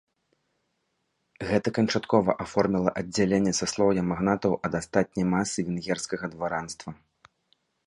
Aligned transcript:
Гэта 1.49 1.67
канчаткова 1.77 2.31
аформіла 2.45 2.95
аддзяленне 3.03 3.53
саслоўя 3.61 4.01
магнатаў 4.11 4.57
ад 4.69 4.73
астатняй 4.81 5.25
масы 5.35 5.57
венгерскага 5.71 6.25
дваранства. 6.35 6.89